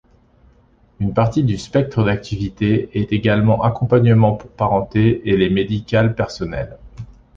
Une 0.99 1.13
partie 1.13 1.43
du 1.43 1.59
spectre 1.59 2.03
d'activité 2.03 2.89
est 2.99 3.13
également 3.13 3.61
accompagnement 3.63 4.33
pour 4.33 4.49
parenté 4.49 5.21
et 5.29 5.37
les 5.37 5.51
médical 5.51 6.15
personnel. 6.15 6.77